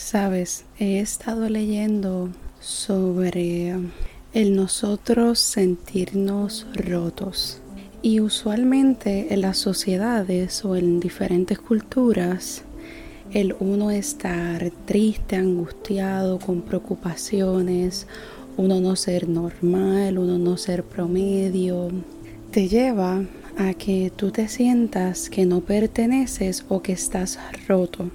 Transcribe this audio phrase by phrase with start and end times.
[0.00, 3.76] Sabes, he estado leyendo sobre
[4.32, 7.60] el nosotros sentirnos rotos.
[8.02, 12.62] Y usualmente en las sociedades o en diferentes culturas,
[13.30, 18.08] el uno estar triste, angustiado, con preocupaciones,
[18.56, 21.90] uno no ser normal, uno no ser promedio,
[22.50, 23.22] te lleva
[23.58, 27.38] a que tú te sientas que no perteneces o que estás
[27.68, 28.10] roto.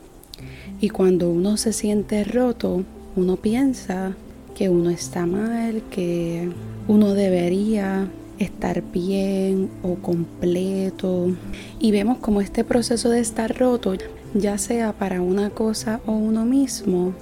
[0.81, 2.83] Y cuando uno se siente roto,
[3.15, 4.15] uno piensa
[4.55, 6.49] que uno está mal, que
[6.87, 8.07] uno debería
[8.39, 11.31] estar bien o completo.
[11.79, 13.93] Y vemos como este proceso de estar roto,
[14.33, 17.13] ya sea para una cosa o uno mismo,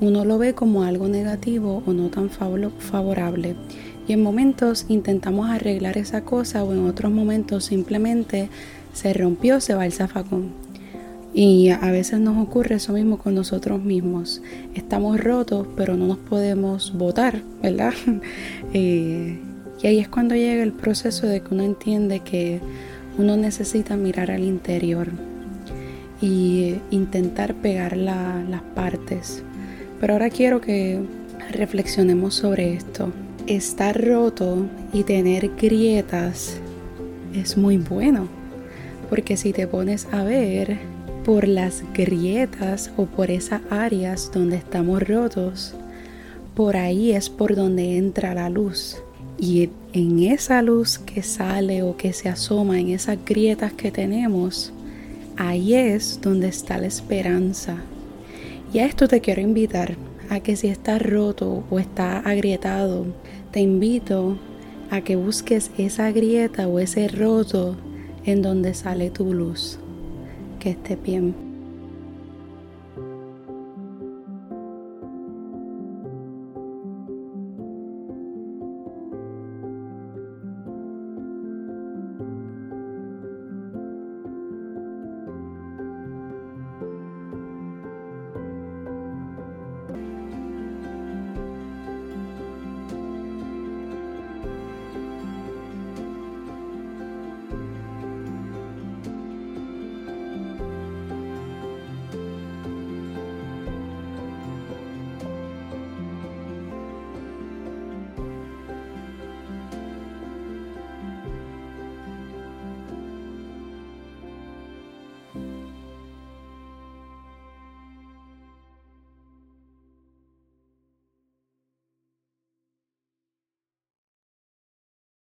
[0.00, 3.54] uno lo ve como algo negativo o no tan favorable.
[4.08, 8.48] Y en momentos intentamos arreglar esa cosa o en otros momentos simplemente
[8.92, 10.50] se rompió, se va el zafacón.
[11.34, 14.42] Y a veces nos ocurre eso mismo con nosotros mismos.
[14.74, 17.94] Estamos rotos, pero no nos podemos votar, ¿verdad?
[18.74, 19.38] Eh,
[19.82, 22.60] y ahí es cuando llega el proceso de que uno entiende que
[23.18, 25.08] uno necesita mirar al interior
[26.22, 29.42] y intentar pegar las partes.
[30.00, 31.00] Pero ahora quiero que
[31.50, 33.12] reflexionemos sobre esto.
[33.46, 36.56] Estar roto y tener grietas
[37.34, 38.28] es muy bueno,
[39.10, 40.78] porque si te pones a ver,
[41.24, 45.74] por las grietas o por esas áreas donde estamos rotos,
[46.54, 48.96] por ahí es por donde entra la luz.
[49.38, 54.72] Y en esa luz que sale o que se asoma en esas grietas que tenemos,
[55.36, 57.76] ahí es donde está la esperanza.
[58.72, 59.96] Y a esto te quiero invitar,
[60.28, 63.06] a que si estás roto o está agrietado,
[63.50, 64.38] te invito
[64.90, 67.76] a que busques esa grieta o ese roto
[68.24, 69.78] en donde sale tu luz
[70.62, 71.51] que esté bien.